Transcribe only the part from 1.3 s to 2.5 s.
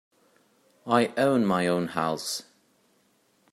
my own house.